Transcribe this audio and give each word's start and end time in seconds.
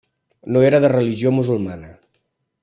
No 0.55 0.63
era 0.69 0.79
de 0.85 0.89
religió 0.93 1.33
musulmana. 1.41 1.93